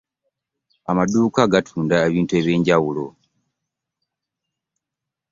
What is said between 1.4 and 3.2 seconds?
gatunda ebintu eby'enjawulo.